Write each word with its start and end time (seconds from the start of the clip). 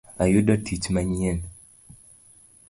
Ayudo 0.25 0.53
tiich 0.69 0.89
manyien 0.97 1.39